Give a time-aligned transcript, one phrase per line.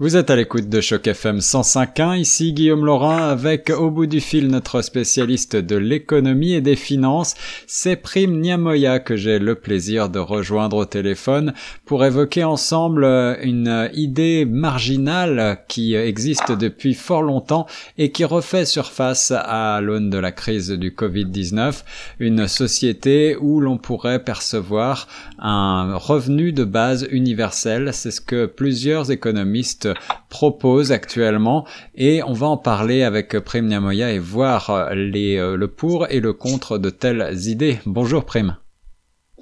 [0.00, 4.22] Vous êtes à l'écoute de Choc FM 105.1, ici Guillaume Laurin avec au bout du
[4.22, 7.34] fil notre spécialiste de l'économie et des finances,
[7.66, 11.52] c'est Niamoya que j'ai le plaisir de rejoindre au téléphone
[11.84, 13.04] pour évoquer ensemble
[13.42, 17.66] une idée marginale qui existe depuis fort longtemps
[17.98, 21.82] et qui refait surface à l'aune de la crise du Covid-19,
[22.20, 25.08] une société où l'on pourrait percevoir
[25.38, 29.89] un revenu de base universel, c'est ce que plusieurs économistes
[30.28, 35.68] propose actuellement et on va en parler avec Prime Niamoya et voir les, euh, le
[35.68, 37.80] pour et le contre de telles idées.
[37.86, 38.56] Bonjour Prime.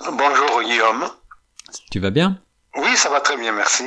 [0.00, 1.06] Bonjour Guillaume.
[1.90, 2.38] Tu vas bien?
[2.76, 3.84] Oui, ça va très bien, merci.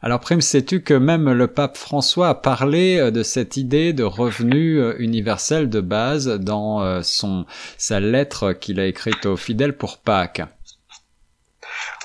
[0.00, 4.04] Alors Prime, sais-tu que même le pape François a parlé euh, de cette idée de
[4.04, 7.46] revenu euh, universel de base dans son
[7.78, 10.42] sa lettre qu'il a écrite aux fidèles pour Pâques?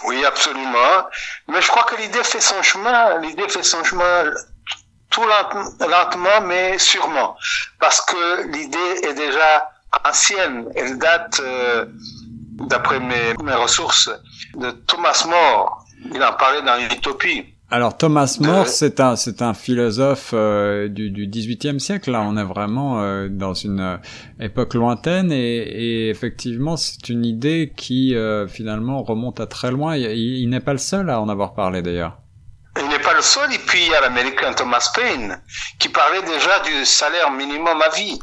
[0.06, 1.08] Oui, absolument.
[1.48, 3.20] Mais je crois que l'idée fait son chemin.
[3.20, 4.26] L'idée fait son chemin
[5.10, 5.26] tout
[5.80, 7.36] lentement, mais sûrement.
[7.80, 9.72] Parce que l'idée est déjà
[10.06, 10.70] ancienne.
[10.76, 11.86] Elle date, euh,
[12.68, 14.10] d'après mes, mes ressources,
[14.56, 15.86] de Thomas More.
[16.14, 17.57] Il en parlait dans l'Utopie.
[17.70, 22.12] Alors Thomas More, c'est un c'est un philosophe euh, du du XVIIIe siècle.
[22.12, 23.98] Là, on est vraiment euh, dans une euh,
[24.40, 28.16] époque lointaine et, et effectivement, c'est une idée qui
[28.48, 29.98] finalement remonte à très loin.
[29.98, 32.18] Il, n'est pas le seul à en avoir parlé d'ailleurs.
[32.80, 33.52] Il n'est pas le seul.
[33.54, 35.42] Et puis il y a l'américain Thomas Paine
[35.78, 38.18] qui parlait déjà du salaire minimum à vie.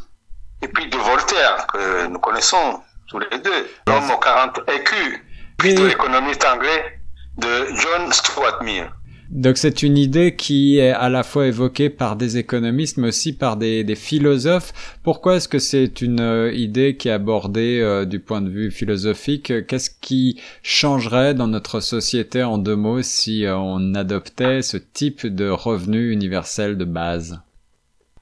[0.62, 5.20] Et puis de Voltaire que nous connaissons tous les deux, l'homme aux 40 écus,
[5.58, 7.02] puis de l'économiste anglais
[7.36, 8.88] de John Stuart Mill.
[9.30, 13.32] Donc c'est une idée qui est à la fois évoquée par des économistes mais aussi
[13.32, 14.72] par des, des philosophes.
[15.02, 18.70] Pourquoi est-ce que c'est une euh, idée qui est abordée euh, du point de vue
[18.70, 19.66] philosophique?
[19.66, 25.26] Qu'est-ce qui changerait dans notre société en deux mots si euh, on adoptait ce type
[25.26, 27.40] de revenu universel de base?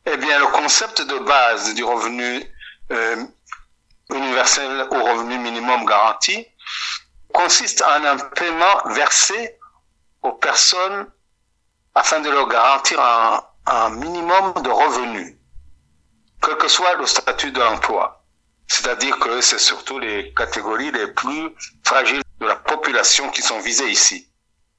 [0.07, 2.43] Eh bien le concept de base du revenu
[4.11, 6.45] universel au revenu minimum garanti
[7.33, 9.57] consiste en un paiement versé
[10.23, 11.07] aux personnes
[11.95, 15.37] afin de leur garantir un, un minimum de revenus,
[16.43, 18.25] quel que soit le statut de l'emploi.
[18.67, 21.51] C'est-à-dire que c'est surtout les catégories les plus
[21.85, 24.29] fragiles de la population qui sont visées ici.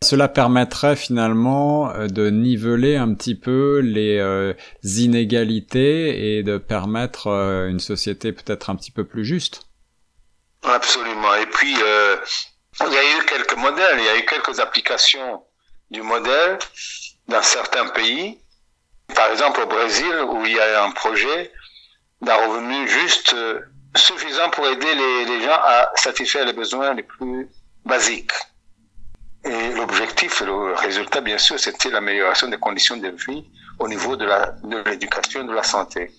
[0.04, 7.28] Cela permettrait finalement euh, de niveler un petit peu les euh, inégalités et de permettre
[7.28, 9.68] euh, une société peut-être un petit peu plus juste.
[10.64, 11.34] Absolument.
[11.36, 12.18] Et puis, euh,
[12.82, 15.44] il y a eu quelques modèles, il y a eu quelques applications
[15.92, 16.58] du modèle
[17.28, 18.40] dans certains pays.
[19.16, 21.52] Par exemple au Brésil, où il y a un projet
[22.22, 23.60] d'un revenu juste euh,
[23.96, 27.50] suffisant pour aider les, les, gens à satisfaire les besoins les plus
[27.86, 28.32] basiques.
[29.46, 33.46] Et l'objectif, le résultat, bien sûr, c'était l'amélioration des conditions de vie
[33.78, 34.26] au niveau de
[34.88, 36.12] l'éducation et de la santé.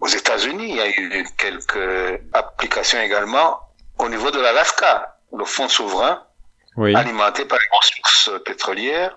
[0.00, 3.60] Aux États-Unis, il y a eu quelques applications également
[3.98, 6.22] au niveau de l'Alaska, le fonds souverain,
[6.76, 9.16] alimenté par les ressources pétrolières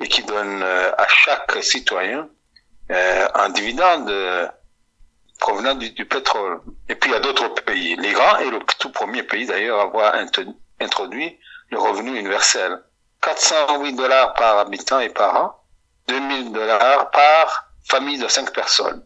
[0.00, 2.28] et qui donne euh, à chaque citoyen
[2.90, 4.48] euh, un dividende euh,
[5.38, 6.60] provenant du, pétrole.
[6.88, 7.96] Et puis il y a d'autres pays.
[7.96, 10.14] L'Iran est le tout premier pays d'ailleurs à avoir
[10.80, 11.38] introduit
[11.70, 12.82] le revenu universel.
[13.22, 15.60] 408 dollars par habitant et par an,
[16.08, 19.04] 2000 dollars par famille de 5 personnes.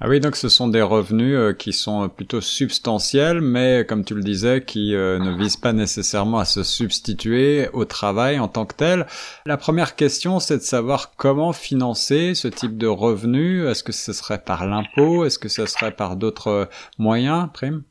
[0.00, 4.14] Ah oui, donc ce sont des revenus euh, qui sont plutôt substantiels, mais comme tu
[4.14, 8.64] le disais, qui euh, ne visent pas nécessairement à se substituer au travail en tant
[8.64, 9.08] que tel.
[9.44, 13.66] La première question, c'est de savoir comment financer ce type de revenus.
[13.66, 15.24] Est-ce que ce serait par l'impôt?
[15.24, 17.82] Est-ce que ce serait par d'autres moyens, Prime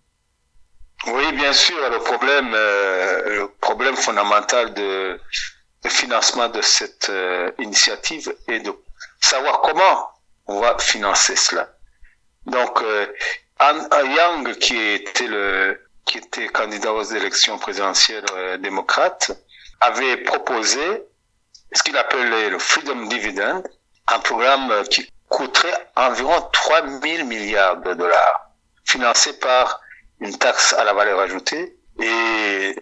[1.08, 1.76] Oui, bien sûr.
[1.92, 5.20] Le problème, euh, le problème fondamental de
[5.86, 7.12] financement de cette
[7.60, 8.72] initiative est de
[9.20, 10.08] savoir comment
[10.48, 11.77] on va financer cela.
[12.48, 13.06] Donc, euh,
[13.60, 19.32] Anne Young, qui était le qui était candidat aux élections présidentielles euh, démocrates,
[19.82, 21.04] avait proposé
[21.74, 23.62] ce qu'il appelait le Freedom Dividend,
[24.08, 28.52] un programme qui coûterait environ 3 000 milliards de dollars,
[28.86, 29.82] financé par
[30.22, 32.76] une taxe à la valeur ajoutée et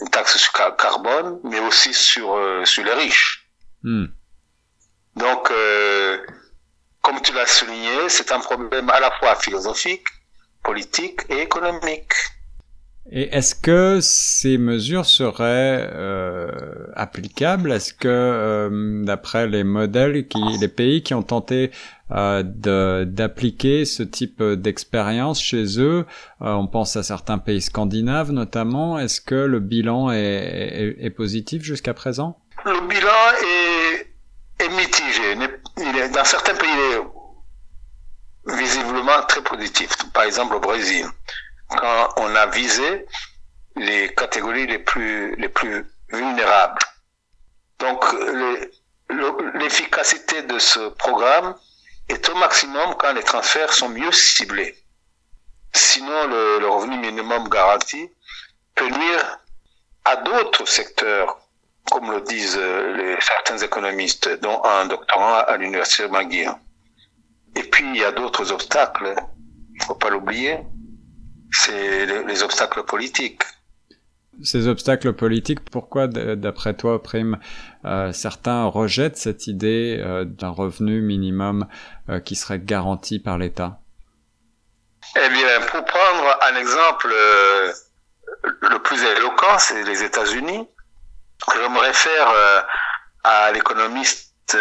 [0.00, 3.46] une taxe sur carbone, mais aussi sur, euh, sur les riches.
[3.82, 4.06] Hmm.
[5.16, 5.99] Donc, euh,
[7.10, 10.04] comme tu l'as souligné, c'est un problème à la fois philosophique,
[10.62, 12.12] politique et économique.
[13.10, 16.52] Et est-ce que ces mesures seraient euh,
[16.94, 17.72] applicables?
[17.72, 21.72] Est-ce que, euh, d'après les modèles, qui, les pays qui ont tenté
[22.12, 26.06] euh, d'appliquer ce type d'expérience chez eux,
[26.38, 31.64] on pense à certains pays scandinaves notamment, est-ce que le bilan est, est, est positif
[31.64, 32.38] jusqu'à présent?
[32.64, 33.08] Le bilan
[33.42, 35.34] est, est mitigé
[36.12, 36.98] dans certains pays
[38.46, 41.06] visiblement très positifs, par exemple au Brésil,
[41.68, 43.06] quand on a visé
[43.76, 46.80] les catégories les plus, les plus vulnérables.
[47.78, 48.04] Donc,
[49.54, 51.54] l'efficacité de ce programme
[52.08, 54.76] est au maximum quand les transferts sont mieux ciblés.
[55.72, 58.10] Sinon, le, revenu minimum garanti
[58.74, 59.38] peut nuire
[60.04, 61.39] à d'autres secteurs,
[61.90, 66.50] comme le disent les, certains économistes, dont un doctorant à l'université de McGill.
[67.56, 69.14] Et puis, il y a d'autres obstacles,
[69.74, 70.58] il ne faut pas l'oublier,
[71.50, 73.42] c'est les obstacles politiques
[74.42, 77.38] ces obstacles politiques, pourquoi, d'après toi, Prime,
[77.84, 81.66] euh, certains rejettent cette idée euh, d'un revenu minimum
[82.08, 83.80] euh, qui serait garanti par l'État?
[85.16, 90.68] Eh bien, pour prendre un exemple le plus éloquent, c'est les États-Unis.
[91.54, 92.32] Je me réfère
[93.24, 94.56] à l'économiste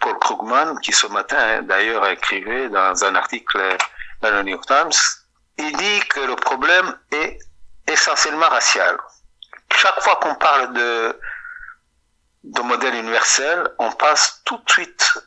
[0.00, 3.76] Paul Krugman, qui ce matin, d'ailleurs, écrivait dans un article
[4.20, 4.90] dans le New York Times.
[5.58, 7.38] Il dit que le problème est
[7.86, 8.96] essentiellement racial
[9.80, 11.20] chaque fois qu'on parle de,
[12.44, 15.18] de modèle universel, on passe tout de suite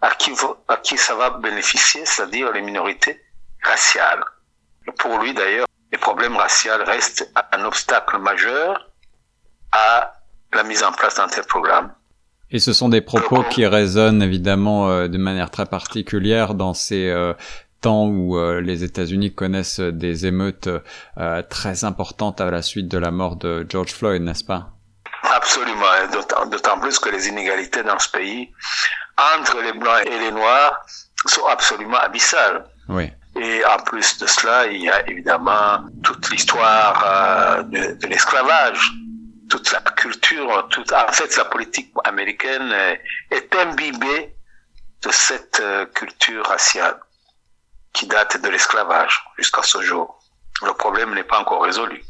[0.00, 0.32] à qui,
[0.68, 3.22] à qui ça va bénéficier, c'est-à-dire les minorités
[3.62, 4.24] raciales.
[4.98, 8.90] Pour lui, d'ailleurs, les problèmes raciaux restent un obstacle majeur
[9.72, 10.14] à
[10.52, 11.92] la mise en place d'un tel programme.
[12.50, 17.08] Et ce sont des propos qui résonnent évidemment euh, de manière très particulière dans ces
[17.10, 17.34] euh,
[17.82, 20.70] temps où euh, les États-Unis connaissent des émeutes
[21.18, 24.70] euh, très importantes à la suite de la mort de George Floyd, n'est-ce pas?
[25.22, 25.84] Absolument,
[26.50, 28.50] d'autant plus que les inégalités dans ce pays
[29.36, 30.86] entre les blancs et les noirs
[31.26, 32.64] sont absolument abyssales.
[32.88, 33.10] Oui.
[33.38, 38.92] Et en plus de cela, il y a évidemment toute l'histoire de, de l'esclavage,
[39.50, 39.66] toute
[40.40, 42.72] en fait, la politique américaine
[43.30, 44.34] est imbibée
[45.02, 45.62] de cette
[45.94, 46.98] culture raciale
[47.92, 50.18] qui date de l'esclavage jusqu'à ce jour.
[50.64, 52.02] Le problème n'est pas encore résolu.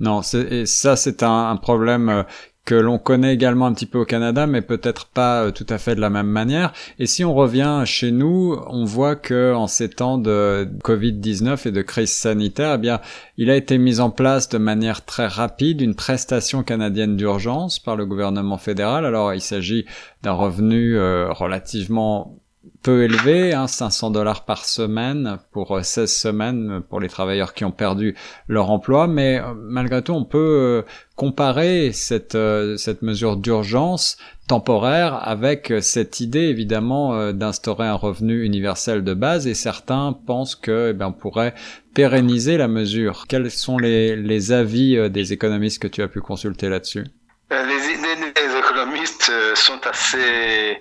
[0.00, 2.22] Non, ça c'est un, problème euh,
[2.70, 5.78] que l'on connaît également un petit peu au Canada, mais peut-être pas euh, tout à
[5.78, 6.72] fait de la même manière.
[7.00, 11.72] Et si on revient chez nous, on voit que en ces temps de Covid-19 et
[11.72, 13.00] de crise sanitaire, eh bien,
[13.36, 17.96] il a été mis en place de manière très rapide une prestation canadienne d'urgence par
[17.96, 19.04] le gouvernement fédéral.
[19.04, 19.84] Alors, il s'agit
[20.22, 22.39] d'un revenu euh, relativement
[22.82, 27.64] peu élevé, hein, 500 dollars par semaine pour 16 euh, semaines pour les travailleurs qui
[27.64, 28.16] ont perdu
[28.48, 30.82] leur emploi, mais euh, malgré tout on peut euh,
[31.14, 32.38] comparer cette,
[32.78, 34.16] cette mesure d'urgence
[34.48, 39.46] temporaire avec cette idée évidemment d'instaurer un revenu universel de base.
[39.46, 41.54] Et certains pensent que eh ben, on pourrait
[41.94, 43.26] pérenniser la mesure.
[43.28, 47.04] Quels sont les, les avis des économistes que tu as pu consulter là-dessus?
[47.50, 50.78] Les idées des économistes sont assez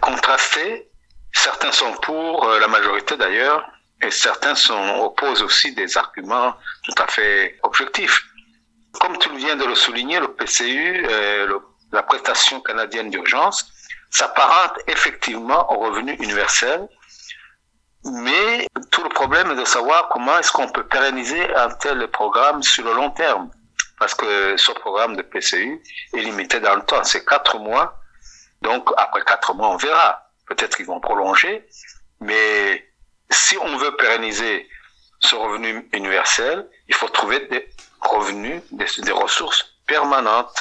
[0.00, 0.87] contrastées
[1.40, 3.64] Certains sont pour, euh, la majorité d'ailleurs,
[4.02, 6.52] et certains sont, opposent aussi des arguments
[6.82, 8.24] tout à fait objectifs.
[9.00, 11.58] Comme tu viens de le souligner, le PCU, euh,
[11.92, 13.70] la prestation canadienne d'urgence,
[14.10, 16.88] s'apparente effectivement au revenu universel,
[18.04, 22.64] mais tout le problème est de savoir comment est-ce qu'on peut pérenniser un tel programme
[22.64, 23.48] sur le long terme.
[24.00, 25.80] Parce que ce programme de PCU
[26.14, 28.00] est limité dans le temps, c'est quatre mois.
[28.62, 31.66] Donc après quatre mois, on verra peut-être qu'ils vont prolonger,
[32.20, 32.84] mais
[33.30, 34.66] si on veut pérenniser
[35.20, 37.66] ce revenu universel, il faut trouver des
[38.00, 40.54] revenus, des, ressources permanentes.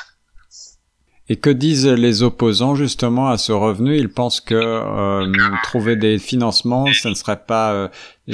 [1.30, 3.98] Et que disent les opposants justement à ce revenu?
[3.98, 5.32] Ils pensent que euh,
[5.64, 7.90] trouver des financements, ça ne serait pas euh,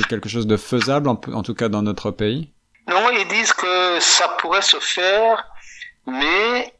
[0.09, 2.51] quelque chose de faisable, en, en, tout cas dans notre pays?
[2.87, 5.43] Non, ils disent que ça pourrait se faire,
[6.05, 6.73] mais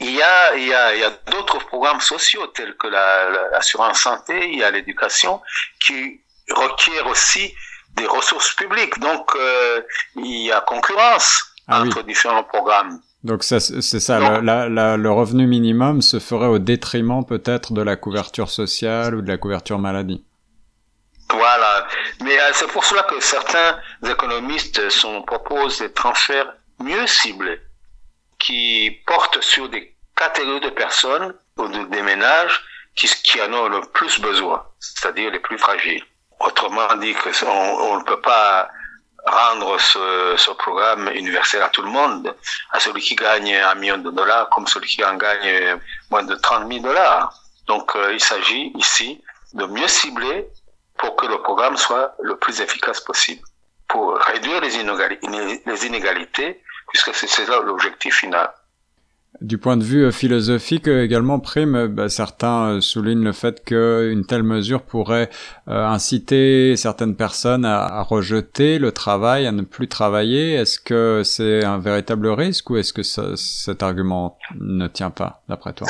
[0.00, 4.00] il y a, il y a, il y a d'autres programmes sociaux tels que l'assurance
[4.00, 5.40] santé, il y a l'éducation
[5.84, 7.54] qui requièrent aussi
[7.96, 8.98] des ressources publiques.
[8.98, 9.82] Donc, euh,
[10.16, 13.00] il y a concurrence ah entre différents programmes.
[13.22, 18.48] Donc c'est ça, le, le revenu minimum se ferait au détriment peut-être de la couverture
[18.48, 20.24] sociale ou de la couverture maladie.
[21.30, 21.86] Voilà,
[22.24, 23.78] mais euh, c'est pour cela que certains
[24.08, 27.60] économistes sont, proposent des transferts mieux ciblés
[28.40, 32.60] qui portent sur des catégories de personnes ou de, des ménages
[32.96, 36.04] qui, en ont le plus besoin, c'est-à-dire les plus fragiles.
[36.40, 38.68] Autrement dit, que on, ne peut pas
[39.24, 42.34] rendre ce, programme universel à tout le monde,
[42.72, 45.78] à celui qui gagne un million de dollars comme celui qui en gagne
[46.10, 47.32] moins de 30 000 dollars.
[47.66, 50.48] Donc euh, il s'agit ici de mieux cibler
[50.98, 53.42] pour que le programme soit le plus efficace possible,
[53.88, 58.50] pour réduire les inégalités puisque c'est ça l'objectif final.
[59.40, 63.64] Du point de vue euh, philosophique euh, également, Prime, euh, bah, certains soulignent le fait
[63.64, 65.30] qu'une telle mesure pourrait
[65.66, 70.54] inciter certaines personnes à, rejeter le travail, à ne plus travailler.
[70.54, 75.72] Est-ce que c'est un véritable risque ou est-ce que cet argument ne tient pas, d'après
[75.72, 75.86] toi?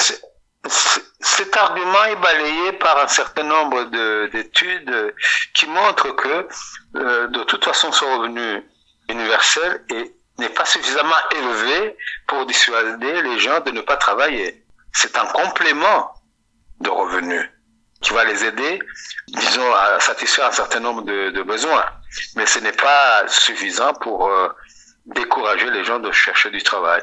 [1.21, 3.85] Cet argument est balayé par un certain nombre
[4.31, 5.15] d'études
[5.55, 6.47] qui montrent que,
[6.95, 8.63] de toute façon, ce revenu
[9.09, 14.65] universel est n'est pas suffisamment élevé pour dissuader les gens de ne pas travailler.
[14.93, 16.13] C'est un complément
[16.81, 17.49] de revenus
[18.01, 18.81] qui va les aider,
[19.29, 21.85] disons, à satisfaire un certain nombre de, besoins.
[22.35, 24.49] Mais ce n'est pas suffisant pour euh,
[25.07, 27.03] décourager les gens de chercher du travail.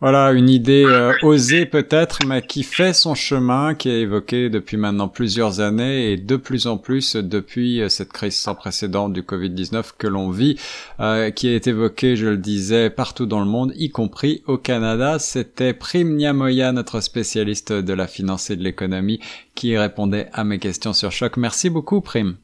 [0.00, 4.76] Voilà, une idée euh, osée peut-être, mais qui fait son chemin, qui est évoquée depuis
[4.76, 9.22] maintenant plusieurs années et de plus en plus depuis euh, cette crise sans précédent du
[9.22, 10.56] Covid-19 que l'on vit,
[11.00, 15.18] euh, qui est évoquée, je le disais, partout dans le monde, y compris au Canada.
[15.18, 19.18] C'était Prime Niamoya, notre spécialiste de la finance et de l'économie,
[19.56, 21.36] qui répondait à mes questions sur Choc.
[21.36, 22.36] Merci beaucoup, Prime.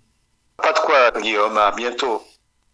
[0.57, 1.57] Pas de quoi, Guillaume.
[1.57, 2.21] À bientôt.